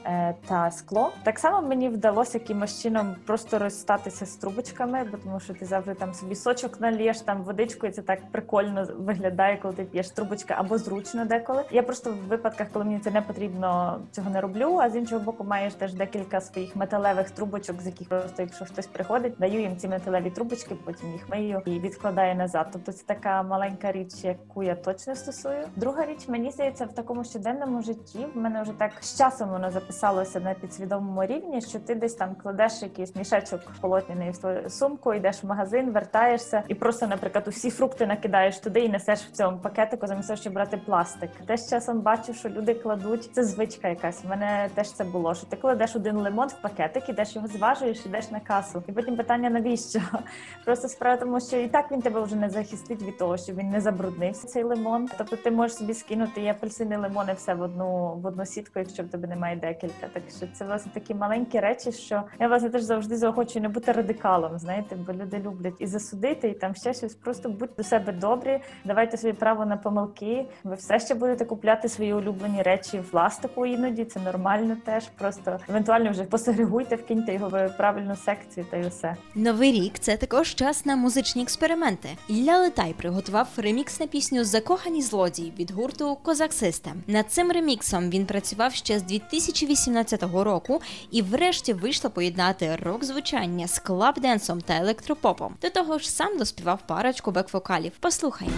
та 0.48 0.70
скло. 0.70 1.12
Так 1.22 1.38
само 1.38 1.68
мені 1.68 1.88
вдалося 1.88 2.38
якимось 2.38 2.82
чином 2.86 3.16
просто 3.26 3.58
розстатися 3.58 4.26
з 4.26 4.36
трубочками, 4.36 5.04
бо 5.10 5.18
тому 5.18 5.40
що 5.40 5.54
ти 5.54 5.66
завжди 5.66 5.94
там 5.94 6.14
собі 6.14 6.34
сочок 6.34 6.80
налієш, 6.80 7.20
там 7.20 7.42
водичку, 7.42 7.86
і 7.86 7.90
це 7.90 8.02
так 8.02 8.18
прикольно 8.32 8.88
виглядає, 8.98 9.56
коли 9.56 9.74
ти 9.74 9.84
п'єш 9.84 10.10
трубочки 10.10 10.54
або 10.56 10.78
зручно 10.78 11.24
деколи. 11.24 11.64
Я 11.70 11.82
просто 11.82 12.10
в 12.10 12.28
випадках, 12.28 12.68
коли 12.72 12.84
мені 12.84 12.98
це 12.98 13.10
не 13.10 13.22
потрібно, 13.22 14.00
цього 14.12 14.30
не 14.30 14.40
роблю. 14.40 14.78
А 14.82 14.90
з 14.90 14.96
іншого 14.96 15.24
боку, 15.24 15.44
маєш 15.44 15.74
теж 15.74 15.94
декілька 15.94 16.40
своїх 16.40 16.76
металевих 16.76 17.30
трубочок, 17.30 17.82
з 17.82 17.86
яких 17.86 18.08
просто, 18.08 18.42
якщо 18.42 18.64
хтось 18.64 18.86
приходить, 18.86 19.34
даю 19.38 19.60
їм 19.60 19.76
ці 19.76 19.88
металеві 19.88 20.30
трубочки, 20.30 20.76
потім 20.84 21.12
їх 21.12 21.28
мию 21.28 21.62
і 21.64 21.80
відкладаю 21.80 22.34
назад. 22.34 22.68
Тобто 22.72 22.92
це 22.92 23.04
така 23.06 23.42
маленька 23.42 23.92
річ, 23.92 24.14
яку 24.22 24.62
я 24.62 24.74
точно 24.74 25.16
стосую. 25.16 25.68
Друга 25.76 26.06
річ, 26.06 26.28
мені 26.28 26.50
здається, 26.50 26.84
в 26.84 26.92
такому 26.92 27.24
щоденному 27.24 27.82
житті 27.82 28.26
в 28.34 28.38
мене 28.38 28.62
вже 28.62 28.72
так 28.72 28.92
з 29.00 29.18
часом 29.18 29.50
воно 29.50 29.70
записалося 29.70 30.40
на 30.40 30.54
підсвідомому 30.54 31.24
рівні, 31.24 31.60
що 31.60 31.78
ти 31.78 31.94
десь 31.94 32.14
там 32.14 32.34
кладеш 32.34 32.65
якийсь 32.82 33.16
мішечок 33.16 33.60
полотняний 33.80 34.30
в 34.30 34.34
свою 34.34 34.70
сумку, 34.70 35.14
йдеш 35.14 35.42
в 35.42 35.46
магазин, 35.46 35.90
вертаєшся 35.90 36.62
і 36.68 36.74
просто, 36.74 37.06
наприклад, 37.06 37.44
усі 37.48 37.70
фрукти 37.70 38.06
накидаєш 38.06 38.58
туди 38.58 38.80
і 38.80 38.88
несеш 38.88 39.20
в 39.20 39.30
цьому 39.30 39.58
пакетику, 39.58 40.06
замість 40.06 40.28
того, 40.28 40.40
щоб 40.40 40.52
брати 40.52 40.76
пластик. 40.76 41.30
Теж 41.46 41.60
часом 41.70 42.00
бачу, 42.00 42.34
що 42.34 42.48
люди 42.48 42.74
кладуть 42.74 43.30
це 43.32 43.44
звичка 43.44 43.88
якась. 43.88 44.24
В 44.24 44.28
мене 44.28 44.70
теж 44.74 44.92
це 44.92 45.04
було. 45.04 45.34
Що 45.34 45.46
ти 45.46 45.56
кладеш 45.56 45.96
один 45.96 46.16
лимон 46.16 46.48
в 46.48 46.62
пакетик, 46.62 47.08
ідеш 47.08 47.36
його 47.36 47.46
зважуєш, 47.46 48.06
ідеш 48.06 48.30
на 48.30 48.40
касу. 48.40 48.82
І 48.86 48.92
потім 48.92 49.16
питання 49.16 49.50
навіщо? 49.50 50.00
Просто 50.64 50.88
справа 50.88 51.16
тому, 51.16 51.40
що 51.40 51.56
і 51.56 51.68
так 51.68 51.92
він 51.92 52.02
тебе 52.02 52.20
вже 52.20 52.36
не 52.36 52.50
захистить 52.50 53.02
від 53.02 53.18
того, 53.18 53.36
що 53.36 53.52
він 53.52 53.68
не 53.70 53.80
забруднився 53.80 54.46
цей 54.46 54.62
лимон. 54.62 55.08
Тобто 55.18 55.36
ти 55.36 55.50
можеш 55.50 55.76
собі 55.76 55.94
скинути 55.94 56.40
і 56.40 56.48
апельсини, 56.48 56.96
лимони 56.96 57.32
все 57.32 57.54
в 57.54 57.62
одну 57.62 58.14
в 58.14 58.26
одну 58.26 58.46
сітку, 58.46 58.78
якщо 58.78 59.02
в 59.02 59.08
тебе 59.08 59.28
немає 59.28 59.56
декілька. 59.56 60.06
Так 60.12 60.22
що 60.36 60.46
це 60.54 60.64
власне 60.64 60.92
такі 60.94 61.14
маленькі 61.14 61.60
речі, 61.60 61.92
що 61.92 62.22
я 62.40 62.48
власне 62.56 62.70
теж 62.70 62.82
завжди 62.82 63.16
заохочую 63.16 63.62
не 63.62 63.68
бути 63.68 63.92
радикалом. 63.92 64.58
Знаєте, 64.58 64.96
бо 65.06 65.12
люди 65.12 65.38
люблять 65.38 65.74
і 65.78 65.86
засудити, 65.86 66.48
і 66.48 66.54
там 66.54 66.74
ще 66.74 66.94
щось. 66.94 67.14
Просто 67.14 67.48
будьте 67.48 67.74
до 67.76 67.82
себе 67.82 68.12
добрі, 68.12 68.60
давайте 68.84 69.16
собі 69.16 69.32
право 69.32 69.66
на 69.66 69.76
помилки. 69.76 70.46
Ви 70.64 70.74
все 70.74 70.98
ще 70.98 71.14
будете 71.14 71.44
купляти 71.44 71.88
свої 71.88 72.14
улюблені 72.14 72.62
речі 72.62 72.98
в 72.98 73.10
пластику 73.10 73.66
іноді. 73.66 74.04
Це 74.04 74.20
нормально 74.20 74.76
теж. 74.84 75.04
Просто 75.18 75.58
евентуально 75.68 76.10
вже 76.10 76.24
посегрегуйте, 76.24 76.96
вкиньте 76.96 77.34
його 77.34 77.48
в 77.48 77.68
правильну 77.76 78.16
секцію 78.16 78.66
та 78.70 78.76
й 78.76 78.86
усе. 78.86 79.16
Новий 79.34 79.72
рік 79.72 79.98
це 79.98 80.16
також 80.16 80.54
час 80.54 80.86
на 80.86 80.96
музичні 80.96 81.42
експерименти. 81.42 82.08
Ілля 82.28 82.58
Летай 82.58 82.94
приготував 82.98 83.48
ремікс 83.56 84.00
на 84.00 84.06
пісню 84.06 84.44
Закохані 84.44 85.02
злодії 85.02 85.52
від 85.58 85.70
гурту 85.70 86.18
Козак 86.22 86.52
Систем. 86.52 87.02
Над 87.06 87.30
цим 87.32 87.52
реміксом 87.52 88.10
він 88.10 88.26
працював 88.26 88.74
ще 88.74 88.98
з 88.98 89.02
2018 89.02 90.22
року 90.22 90.80
і 91.10 91.22
врешті 91.22 91.72
вийшло 91.72 92.10
поєднати 92.52 92.84
рок-звучання 92.84 93.68
з 93.68 93.78
клаб-денсом 93.78 94.60
та 94.60 94.74
електропопом. 94.76 95.54
До 95.62 95.70
того 95.70 95.98
ж, 95.98 96.10
сам 96.10 96.38
доспівав 96.38 96.78
парочку 96.86 97.30
бек-вокалів. 97.30 97.92
Послухаймо. 98.00 98.54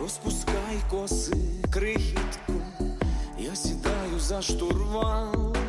Розпускай 0.00 0.78
коси, 0.90 1.36
крихітку, 1.72 2.52
я 3.38 3.54
сідаю 3.54 4.18
за 4.18 4.42
штурвал. 4.42 5.59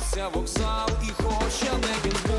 Зашаріється 0.00 0.28
вокзал, 0.34 0.88
і 1.04 1.22
хоч 1.22 1.62
я 1.62 1.72
не 1.72 1.94
Гінзбург, 2.04 2.29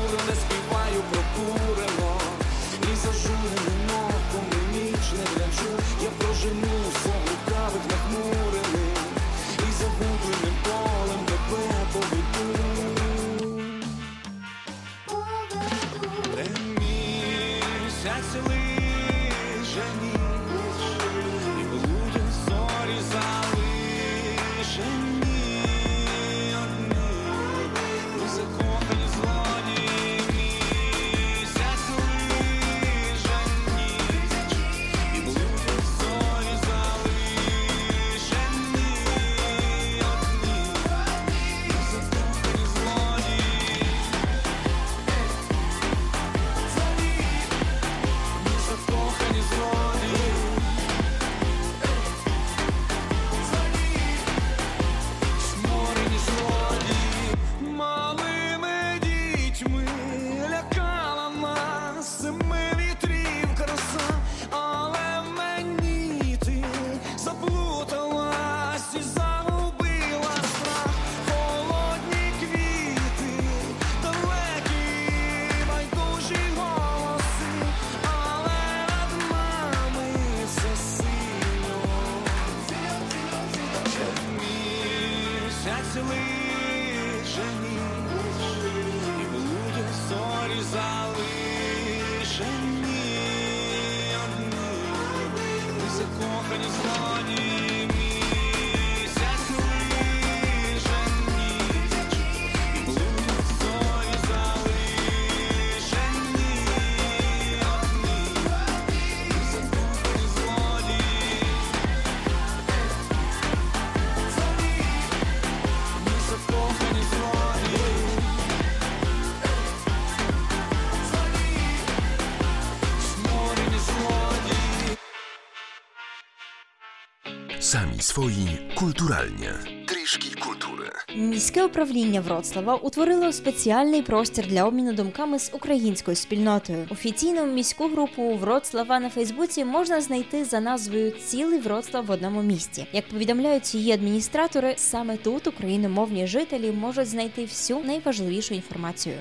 Sami 127.72 128.02
swoi 128.02 128.58
kulturalnie. 128.74 129.52
Трішки 129.86 130.40
культури. 130.40 130.90
Міське 131.16 131.64
управління 131.64 132.20
Вроцлава 132.20 132.74
утворило 132.76 133.32
спеціальний 133.32 134.02
простір 134.02 134.46
для 134.46 134.64
обміну 134.64 134.92
думками 134.92 135.38
з 135.38 135.50
українською 135.52 136.16
спільнотою. 136.16 136.86
Офіційну 136.90 137.46
міську 137.46 137.88
групу 137.88 138.34
Вроцлава 138.34 139.00
на 139.00 139.10
Фейсбуці 139.10 139.64
можна 139.64 140.00
знайти 140.00 140.44
за 140.44 140.60
назвою 140.60 141.10
Цілий 141.10 141.58
Вроцлав 141.58 142.06
в 142.06 142.10
одному 142.10 142.42
місці. 142.42 142.86
Як 142.92 143.08
повідомляють 143.08 143.74
її 143.74 143.92
адміністратори, 143.92 144.74
саме 144.76 145.16
тут 145.16 145.46
україномовні 145.46 146.26
жителі 146.26 146.70
можуть 146.72 147.08
знайти 147.08 147.42
всю 147.44 147.84
найважливішу 147.84 148.54
інформацію. 148.54 149.14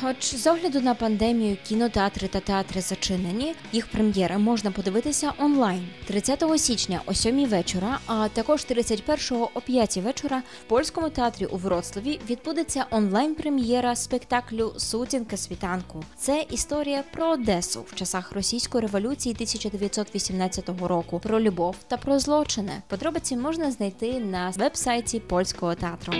Хоч 0.00 0.34
з 0.34 0.46
огляду 0.46 0.80
на 0.80 0.94
пандемію 0.94 1.56
кінотеатри 1.68 2.28
та 2.28 2.40
театри 2.40 2.80
зачинені, 2.80 3.54
їх 3.72 3.86
прем'єри 3.86 4.38
можна 4.38 4.70
подивитися 4.70 5.32
онлайн 5.38 5.88
30 6.06 6.44
січня 6.56 7.00
о 7.06 7.14
7 7.14 7.46
вечора, 7.46 7.98
а 8.06 8.28
також 8.28 8.60
31-го 8.60 9.50
о 9.54 9.60
5 9.60 9.96
вечора 9.96 10.42
в 10.66 10.68
польському 10.68 11.10
театрі 11.10 11.46
у 11.46 11.56
Вроцлаві 11.56 12.20
відбудеться 12.30 12.86
онлайн-прем'єра 12.90 13.96
спектаклю 13.96 14.72
Сутінка 14.76 15.36
світанку. 15.36 16.04
Це 16.16 16.44
історія 16.50 17.04
про 17.12 17.30
Одесу 17.30 17.84
в 17.86 17.94
часах 17.94 18.32
російської 18.32 18.82
революції 18.82 19.34
1918 19.34 20.70
року, 20.82 21.20
про 21.22 21.40
любов 21.40 21.76
та 21.88 21.96
про 21.96 22.18
злочини. 22.18 22.72
Подробиці 22.88 23.36
можна 23.36 23.70
знайти 23.70 24.20
на 24.20 24.50
веб-сайті 24.50 25.20
польського 25.20 25.74
театру. 25.74 26.12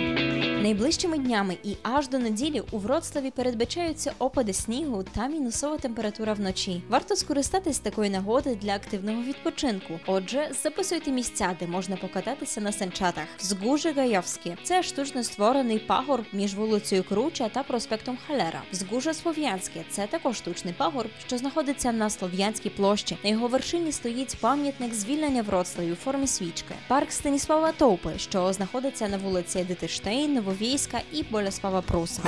Найближчими 0.61 1.17
днями 1.17 1.57
і 1.63 1.75
аж 1.83 2.09
до 2.09 2.19
неділі 2.19 2.63
у 2.71 2.77
Вроцлаві 2.77 3.31
передбачаються 3.51 4.13
опади 4.19 4.53
снігу 4.53 5.03
та 5.03 5.27
мінусова 5.27 5.77
температура 5.77 6.33
вночі. 6.33 6.83
Варто 6.89 7.15
скористатись 7.15 7.79
такої 7.79 8.09
нагоди 8.09 8.57
для 8.61 8.75
активного 8.75 9.21
відпочинку. 9.21 9.99
Отже, 10.07 10.51
записуйте 10.63 11.11
місця, 11.11 11.55
де 11.59 11.67
можна 11.67 11.95
покататися 11.95 12.61
на 12.61 12.71
санчатах. 12.71 13.23
Згуже 13.39 13.91
Гайовське 13.91 14.57
це 14.63 14.83
штучно 14.83 15.23
створений 15.23 15.79
пагорб 15.79 16.25
між 16.33 16.55
вулицею 16.55 17.03
Круча 17.03 17.49
та 17.49 17.63
проспектом 17.63 18.17
Халера. 18.27 18.61
Згуже 18.71 19.13
Слов'янське 19.13 19.83
це 19.89 20.07
також 20.07 20.37
штучний 20.37 20.73
пагорб, 20.73 21.09
що 21.27 21.37
знаходиться 21.37 21.91
на 21.91 22.09
Слов'янській 22.09 22.69
площі. 22.69 23.17
На 23.23 23.29
його 23.29 23.47
вершині 23.47 23.91
стоїть 23.91 24.37
пам'ятник 24.41 24.93
звільнення 24.93 25.41
Вроцлаві 25.41 25.91
у 25.91 25.95
формі 25.95 26.27
свічки. 26.27 26.75
Парк 26.87 27.11
Станіслава 27.11 27.71
Товпи, 27.71 28.13
що 28.17 28.53
знаходиться 28.53 29.07
на 29.07 29.17
вулиці 29.17 29.59
Едити 29.59 29.87
Штейн, 29.87 30.33
Нововійська 30.33 31.01
і 31.11 31.23
Болеслава 31.23 31.81
Пруса. 31.81 32.21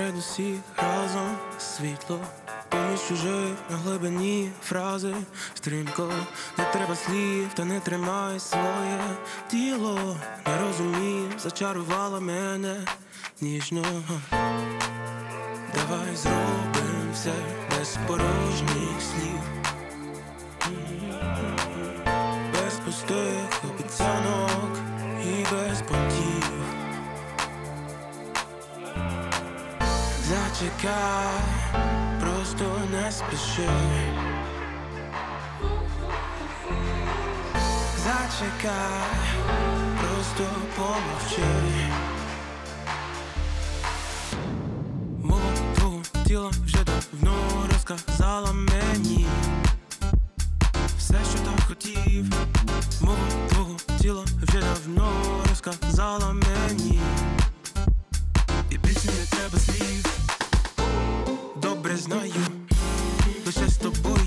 Серед 0.00 0.18
усіх 0.18 0.58
разом 0.76 1.36
світло. 1.58 2.20
Поміж 2.68 3.00
чужих 3.08 3.52
на 3.70 3.76
глибині 3.76 4.50
фрази 4.62 5.14
стрімко, 5.54 6.12
не 6.58 6.64
треба 6.64 6.96
слів, 6.96 7.48
та 7.54 7.64
не 7.64 7.80
тримай 7.80 8.40
своє 8.40 9.00
тіло. 9.50 10.16
Не 10.46 10.60
розумів, 10.60 11.32
зачарувала 11.38 12.20
мене 12.20 12.76
ніжно. 13.40 13.84
Давай 15.74 16.16
зробим 16.16 17.12
все 17.14 17.32
без 17.70 17.98
порожніх 18.06 19.00
слів. 19.00 19.40
Без 22.52 22.74
пустих 22.84 23.59
Зачекай, 30.60 31.42
просто 32.20 32.64
не 32.92 33.12
спіши. 33.12 33.68
Зачекай, 37.96 39.40
просто 40.00 40.44
помовчи. 40.76 41.50
Мова 45.22 45.40
твого 45.74 46.02
тіла 46.26 46.50
вже 46.64 46.78
давно 46.84 47.34
розказала 47.72 48.52
мені 48.52 49.26
все, 50.98 51.14
що 51.30 51.38
так 51.44 51.68
хотів. 51.68 52.26
Мова 53.00 53.48
твого 53.48 53.76
тіла 54.00 54.24
вже 54.42 54.60
давно 54.60 55.12
розказала 55.48 56.32
мені. 56.32 57.00
І 58.70 58.78
більше 58.78 59.06
не 59.06 59.26
треба 59.26 59.58
слів. 59.58 60.09
Добре 62.08 62.28
знаю, 62.28 62.32
лише 63.46 63.68
з 63.68 63.76
тобою 63.76 64.16
відчуваю, 64.16 64.19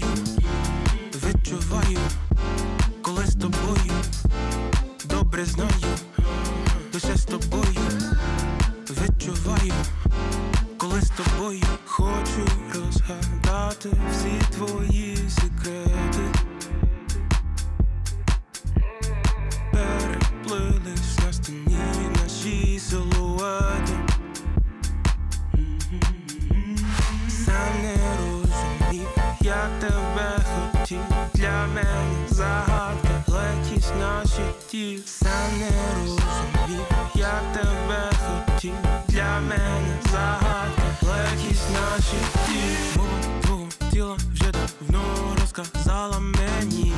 розказала 45.57 46.19
мені 46.19 46.93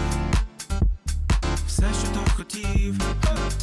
все, 1.67 1.83
що 2.01 2.07
так 2.13 2.35
хотів. 2.35 2.95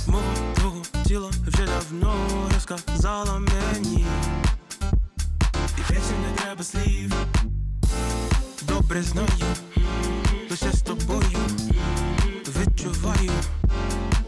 Мова 0.06 0.24
твого 0.54 0.82
тіла 1.06 1.30
вже 1.46 1.66
давно 1.66 2.14
розказала 2.54 3.38
мені. 3.38 4.06
І 5.78 5.92
більше 5.92 6.14
не 6.22 6.36
треба 6.36 6.64
слів. 6.64 7.14
Добре 8.62 9.02
знаю, 9.02 9.56
лише 10.50 10.72
з 10.72 10.82
тобою 10.82 11.38
відчуваю, 12.60 13.32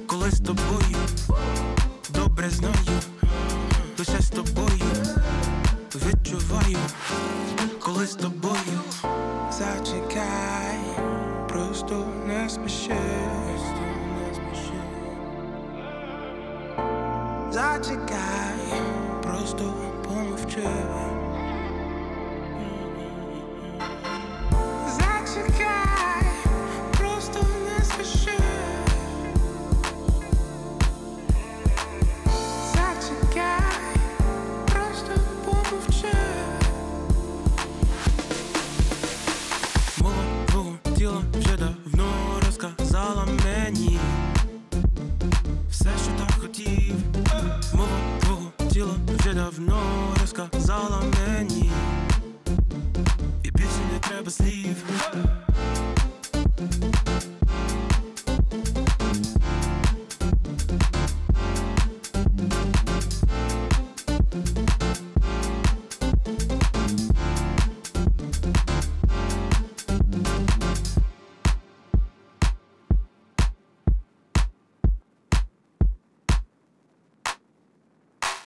коли 0.06 0.30
з 0.30 0.40
тобою. 0.40 0.96
Добре 2.14 2.50
знаю, 2.50 3.00
лише 3.98 4.22
з 4.22 4.28
тобою 4.28 4.90
відчуваю, 5.94 6.78
коли 7.80 8.06
з 8.06 8.14
тобою 8.14 8.80
Зачекай, 9.58 10.78
просто 11.48 12.04
не 12.26 12.48
спіши 12.48 12.96
Зачекай, 17.50 18.82
просто 19.22 19.72
помовчи. 20.04 20.68